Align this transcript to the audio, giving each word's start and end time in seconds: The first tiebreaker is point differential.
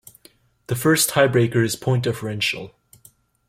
The 0.65 0.75
first 0.75 1.11
tiebreaker 1.11 1.63
is 1.63 1.75
point 1.75 2.01
differential. 2.03 2.73